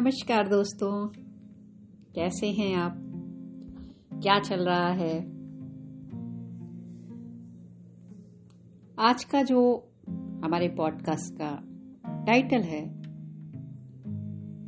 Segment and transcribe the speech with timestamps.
[0.00, 1.08] नमस्कार दोस्तों,
[2.14, 2.96] कैसे हैं आप?
[4.22, 5.20] क्या चल रहा है?
[8.98, 9.88] आज का जो
[10.44, 11.62] हमारे पॉडकास्ट का
[12.26, 12.82] टाइटल है,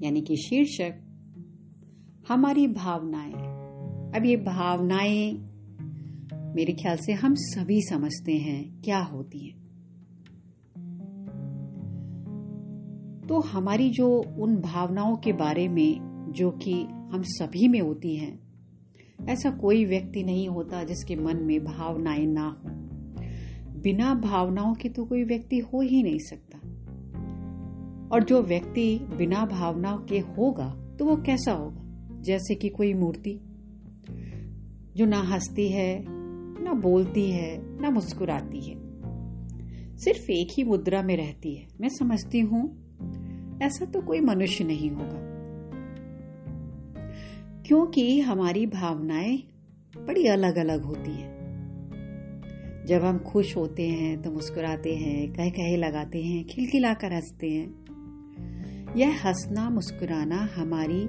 [0.02, 0.92] यानी कि शीर्षक,
[2.28, 3.32] हमारी भावनाएँ।
[4.16, 5.32] अब ये भावनाएँ,
[6.54, 9.57] मेरे ख्याल से हम सभी समझते हैं, क्या होती हैं।
[13.28, 16.00] तो हमारी जो उन भावनाओं के बारे में,
[16.30, 18.40] जो कि हम सभी में होती हैं,
[19.28, 22.70] ऐसा कोई व्यक्ति नहीं होता जिसके मन में भावनाएँ ना हो।
[23.80, 26.58] बिना भावनाओं के तो कोई व्यक्ति हो ही नहीं सकता।
[28.12, 31.84] और जो व्यक्ति बिना भावनाओं के होगा तो वो कैसा होगा?
[32.22, 33.40] जैसे कि कोई मूर्ति,
[34.96, 36.04] जो ना हंसती है,
[36.64, 38.76] ना बोलती है, ना मुस्कुराती है।
[39.96, 42.87] सिर्फ़ एक ही मुद्रा में रहती है। मैं समझती हूँ
[43.62, 45.28] ऐसा तो कोई मनुष्य नहीं होगा।
[47.66, 49.42] क्योंकि हमारी भावनाएँ
[50.06, 51.38] बड़ी अलग अलग होती है।
[52.86, 57.88] जब हम खुश होते हैं तो मुस्कुराते हैं कह कहे लगाते हैं, खिलखिलाकर हँसते हैं।
[58.96, 61.04] यह हंसना, मुस्कुराना हमारी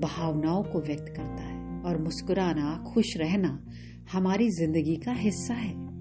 [0.00, 3.64] भावनाओं को व्यक्त करता है और मुस्कुराना, खुश रहना
[4.12, 5.92] हमारी ज़िंदगी का हिस्सा है।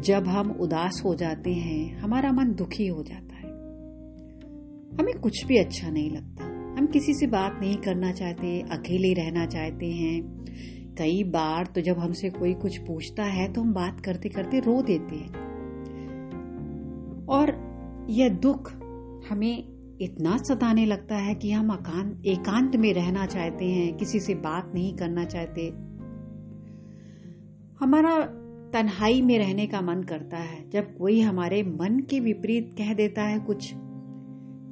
[0.00, 3.35] जब हम उदास हो जाते हैं, हमारा मन दुखी हो जाता है
[5.00, 6.44] हमें कुछ भी अच्छा नहीं लगता।
[6.78, 11.98] हम किसी से बात नहीं करना चाहते, अकेले रहना चाहते हैं। कई बार तो जब
[11.98, 15.44] हमसे कोई कुछ पूछता है तो हम बात करते करते रो देते हैं।
[17.28, 17.54] और
[18.10, 18.72] यह दुख
[19.30, 19.56] हमें
[20.00, 21.70] इतना सताने लगता है कि हम
[22.26, 25.68] एकांत में रहना चाहते हैं, किसी से बात नहीं करना चाहते।
[27.80, 28.18] हमारा
[28.72, 33.22] तन्हाई में रहने का मन करता है। जब कोई हमारे मन के विपरीत कह देता
[33.22, 33.74] है कुछ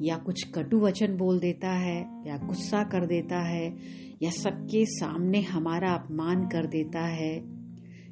[0.02, 3.76] या कुछ कटु वचन बोल देता है, या गुस्सा कर देता है,
[4.22, 7.44] या सबके सामने हमारा अपमान कर देता है,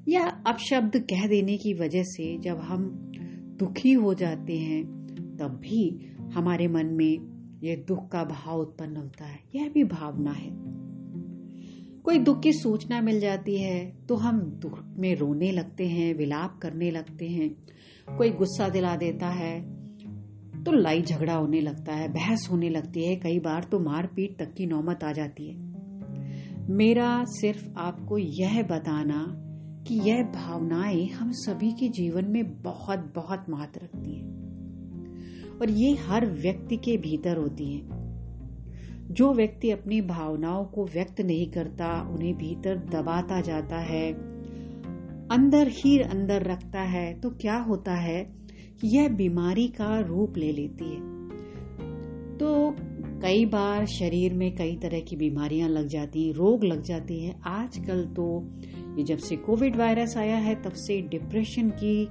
[0.08, 3.12] या अपशब्द कह देने की वजह से जब हम
[3.58, 5.06] दुखी हो जाते हैं,
[5.36, 7.32] तब भी हमारे मन में
[7.62, 10.50] यह दुख का भाव उत्पन्न होता है। यह भी भावना है।
[12.02, 16.58] कोई दुख की सूचना मिल जाती है तो हम दुख में रोने लगते हैं, विलाप
[16.62, 17.50] करने लगते हैं।
[18.16, 19.82] कोई गुस्सा दिला देता है
[20.66, 24.54] तो लड़ाई झगड़ा होने लगता है, बहस होने लगती है, कई बार तो मारपीट तक
[24.54, 25.72] की नौमत आ जाती है।
[26.70, 29.26] मेरा सिर्फ़ आपको यह बताना
[29.86, 34.42] कि यह भावनाएँ हम सभी के जीवन में बहुत बहुत महत्व रखती हैं।
[35.58, 38.02] और ये हर व्यक्ति के भीतर होती हैं।
[39.10, 44.12] जो व्यक्ति अपनी भावनाओं को व्यक्त नहीं करता, उन्हें भीतर दबाता जाता है,
[45.28, 48.42] अंदर ही अंदर रखता है तो क्या होता है
[48.84, 51.12] यह बीमारी का रूप ले लेती है।
[52.38, 52.76] तो
[53.22, 57.40] कई बार शरीर में कई तरह की बीमारियाँ लग जाती हैं, रोग लग जाते हैं।
[57.40, 58.50] आजकल तो
[58.98, 62.08] ये जब से कोविड वायरस आया है, तब से डिप्रेशन की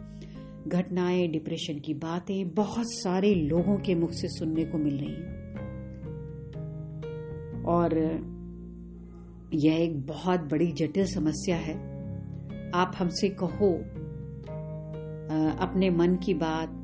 [0.68, 5.42] घटनाएँ, डिप्रेशन की बातें बहुत सारे लोगों के मुख से सुनने को मिल रही हैं।
[7.64, 7.98] और
[9.54, 11.92] यह एक बहुत बड़ी जटिल समस्या है।
[12.76, 14.01] आप हमसे कहो
[15.60, 16.78] अपने मन की बात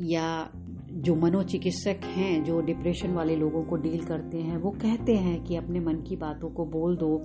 [0.00, 0.50] या
[0.92, 5.56] जो मनोचिकित्सक हैं, जो डिप्रेशन वाले लोगों को डील करते हैं, वो कहते हैं कि
[5.56, 7.16] अपने मन की बातों को बोल दो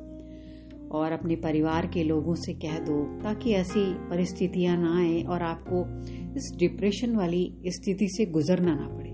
[0.91, 5.81] और अपने परिवार के लोगों से कह दो ताकि ऐसी परिस्थितियाँ ना आए और आपको
[6.35, 9.09] इस डिप्रेशन वाली स्थिति से गुजरना ना पड़े।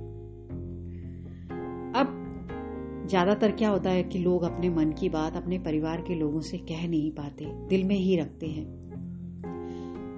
[2.02, 2.18] अब
[3.10, 6.58] ज़्यादातर क्या होता है कि लोग अपने मन की बात अपने परिवार के लोगों से
[6.58, 8.81] कह नहीं पाते, दिल में ही रखते हैं।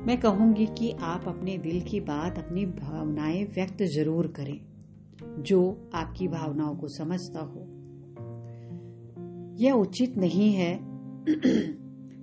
[0.05, 4.59] मैं कहूँगी कि आप अपने दिल की बात, अपनी भावनाएँ व्यक्त ज़रूर करें,
[5.43, 7.59] जो आपकी भावनाओं को समझता हो।
[9.63, 10.79] यह उचित नहीं है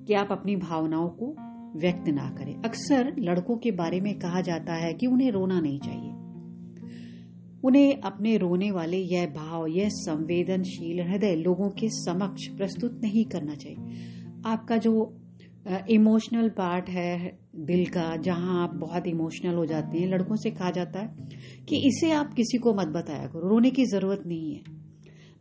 [0.05, 1.37] कि आप अपनी भावनाओं को
[1.79, 5.81] व्यक्त ना करें। अक्सर लड़कों के बारे में कहा जाता है कि उन्हें रोना नहीं
[5.81, 6.11] चाहिए।
[7.65, 13.55] उन्हें अपने रोने वाले यह भाव, यह संवेदनशील हृदय लोगों के समक्ष प्रस्तुत नहीं करना
[13.55, 13.79] चाहिए।
[14.47, 15.17] आपका जो
[15.91, 20.71] इमोशनल पार्ट है दिल का, जहाँ आप बहुत इमोशनल हो जाते हैं, लड़कों से कहा
[20.71, 21.29] जाता है
[21.69, 24.61] कि इसे आप किसी को मत बताया करो, रोने की ज़रूरत नहीं है।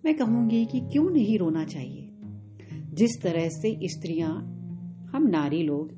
[0.06, 2.10] मैं कहूँगी कि क्यों नहीं रोना चाहिए?
[2.94, 4.34] जिस तरह से स्त्रियाँ,
[5.14, 5.92] हम नारी लोग,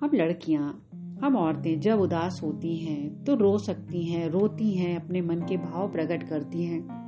[0.00, 0.88] हम लड़कियाँ,
[1.24, 5.56] हम औरतें जब उदास होती हैं तो रो सकती हैं, रोती हैं, अपने मन के
[5.56, 7.04] भाव प्रकट करती हैं।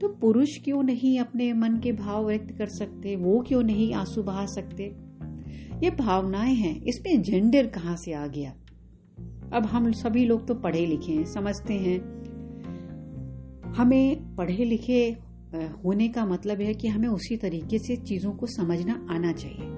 [0.00, 3.16] तो पुरुष क्यों नहीं अपने मन के भाव व्यक्त कर सकते?
[3.16, 5.11] वो क्यों नहीं आँसू बहा सकते?
[5.82, 8.50] ये भावनाएँ हैं, इसमें जेंडर कहाँ से आ गया?
[9.52, 11.98] अब हम सभी लोग तो पढ़े लिखे हैं, समझते हैं।
[13.72, 15.04] हमें पढ़े लिखे
[15.84, 19.70] होने का मतलब है कि हमें उसी तरीके से चीज़ों को समझना आना चाहिए।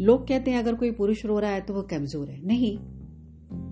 [0.00, 2.76] लोग कहते हैं, अगर कोई पुरुष रो रहा है तो वो कमज़ोर है। नहीं,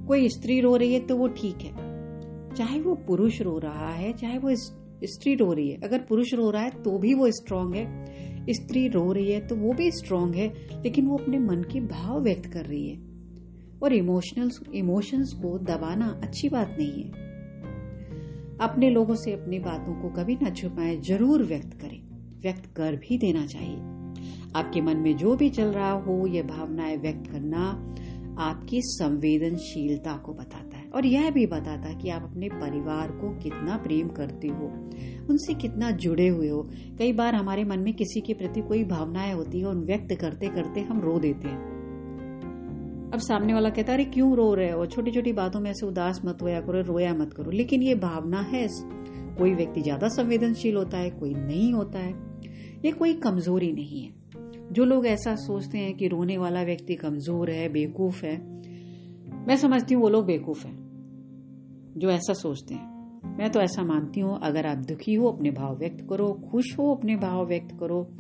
[0.07, 4.13] कोई स्त्री रो रही है तो वो ठीक है। चाहे वो पुरुष रो रहा है,
[4.13, 7.75] चाहे वो स्त्री रो रही है। अगर पुरुष रो रहा है तो भी वो स्ट्रांग
[7.75, 10.49] है। स्त्री रो रही है तो वो भी स्ट्रांग है,
[10.83, 12.97] लेकिन वो अपने मन के भाव व्यक्त कर रही है।
[13.83, 17.27] और इमोशनल इमोशंस को दबाना अच्छी बात नहीं है।
[18.61, 22.03] अपने लोगों से अपनी बातों को कभी ना छुपाएँ, ज़रूर व्यक्त करें।
[22.41, 23.77] व्यक्त कर भी देना चाहिए।
[24.57, 27.93] आपके मन में जो भी चल रहा हो, यह भावनाएँ व्यक्त करना
[28.39, 33.77] आपकी संवेदनशीलता को बताता है। और यह भी बताता कि आप अपने परिवार को कितना
[33.77, 34.67] प्रेम करते हो,
[35.31, 39.35] उनसे कितना जुड़े हुए हो। कई बार हमारे मन में किसी के प्रति कोई भावनाएँ
[39.35, 41.77] होती है उन व्यक्त करते करते हम रो देते हैं।
[43.13, 44.87] अब सामने वाला कहता है, अरे, क्यों रो रहे हो?
[44.87, 48.41] छोटी छोटी बातों में ऐसे उदास मत होया करो, रोया मत करो। लेकिन ये भावना
[48.41, 48.69] है,
[49.39, 52.13] कोई व्यक्ति ज़्यादा संवेदनशील होता है, कोई नहीं होता है,
[52.85, 54.13] ये कोई कमज़ोरी नहीं है।
[54.73, 58.56] जो लोग ऐसा सोचते हैं कि रोने वाला व्यक्ति कमज़ोर है, बेवकूफ़ है
[59.49, 60.77] मैं समझती हूँ वो लोग बेवकूफ़ है,
[61.97, 62.97] जो ऐसा सोचते हैं।
[63.39, 66.95] मैं तो ऐसा मानती हूँ, अगर आप दुखी हो, अपने भाव व्यक्त करो, खुश हो,
[66.95, 68.11] अपने भाव व्यक्त करो,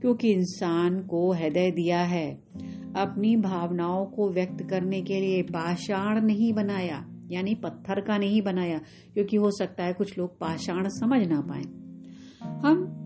[0.00, 2.34] क्योंकि इंसान को हृदय दिया है।
[2.96, 8.78] अपनी भावनाओं को व्यक्त करने के लिए पाषाण नहीं बनाया, यानी पत्थर का नहीं बनाया,
[9.14, 11.62] क्योंकि हो सकता है कुछ लोग पाषाण समझ ना पाए।
[12.58, 13.01] हम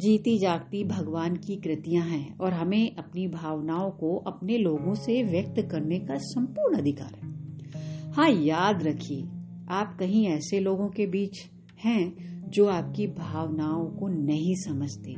[0.00, 5.60] जीती जागती भगवान की कृतियाँ हैं और हमें अपनी भावनाओं को अपने लोगों से व्यक्त
[5.70, 9.22] करने का संपूर्ण अधिकार है। हाँ याद रखिए,
[9.68, 11.38] आप कहीं ऐसे लोगों के बीच
[11.84, 15.12] हैं जो आपकी भावनाओं को नहीं समझते।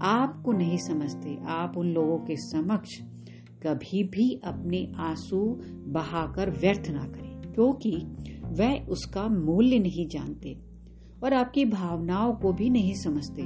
[0.00, 2.98] आपको नहीं समझते, आप उन लोगों के समक्ष
[3.62, 7.96] कभी भी अपने आँसू बहाकर व्यर्थ ना करें, क्योंकि
[8.44, 10.73] वह उसका मूल्य नहीं जानते।
[11.24, 13.42] और आपकी भावनाओं को भी नहीं समझते।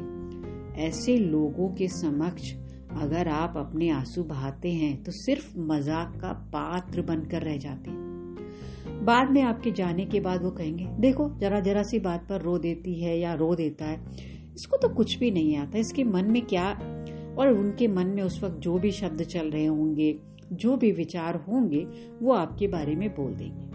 [0.83, 2.53] ऐसे लोगों के समक्ष
[3.01, 9.05] अगर आप अपने आँसू बहाते हैं तो सिर्फ़ मज़ाक का पात्र बनकर रह जाते हैं।
[9.05, 12.59] बाद में आपके जाने के बाद वो कहेंगे, देखो, जरा जरा सी बात पर रो
[12.59, 14.01] देती है या रो देता है।
[14.55, 16.69] इसको तो कुछ भी नहीं आता। इसके मन में क्या
[17.39, 20.19] और उनके मन में उस वक्त जो भी शब्द चल रहे होंगे,
[20.53, 21.87] जो भी विचार होंगे,
[22.23, 23.68] वो आपके बारे में बोल देंगे।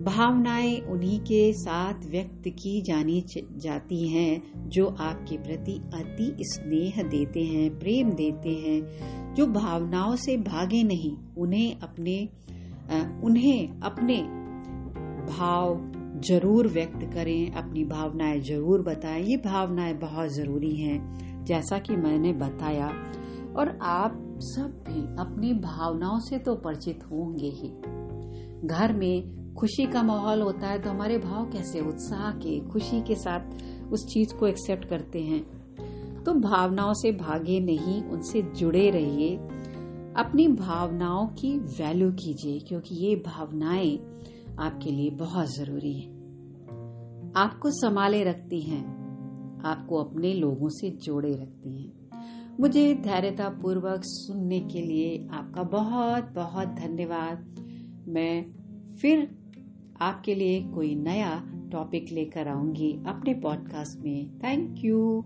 [0.00, 3.24] भावनाएँ उन्हीं के साथ व्यक्त की जानी
[3.56, 10.36] जाती हैं, जो आपके प्रति अति स्नेह देते हैं, प्रेम देते हैं, जो भावनाओं से
[10.36, 12.28] भागे नहीं, उन्हें अपने
[13.24, 14.16] उन्हें अपने
[15.26, 21.96] भाव ज़रूर व्यक्त करें, अपनी भावनाएँ ज़रूर बताएँ, ये भावनाएँ बहुत ज़रूरी हैं, जैसा कि
[21.96, 22.88] मैंने बताया।
[23.56, 27.68] और आप सब भी अपनी भावनाओं से तो परिचित होंगे ही।
[28.66, 33.14] घर में खुशी का माहौल होता है तो हमारे भाव कैसे, उत्साह के, खुशी के
[33.14, 33.40] साथ
[33.92, 35.64] उस चीज़ को एक्सेप्ट करते हैं।
[36.22, 39.36] तो भावनाओं से भागे नहीं, उनसे जुड़े रहिए।
[40.16, 43.98] अपनी भावनाओं की वैल्यू कीजिए, क्योंकि ये भावनाएँ
[44.58, 46.12] आपके लिए बहुत ज़रूरी है।
[47.36, 48.84] आपको संभाले रखती हैं,
[49.64, 51.92] आपको अपने लोगों से जोड़े रखती हैं।
[52.60, 57.54] मुझे धैर्यता पूर्वक सुनने के लिए आपका बहुत बहुत धन्यवाद।
[58.08, 58.46] मैं
[58.96, 59.43] फिर
[60.00, 64.38] आपके लिए कोई नया टॉपिक लेकर आऊँगी अपने पॉडकास्ट में.
[64.38, 65.24] Thank you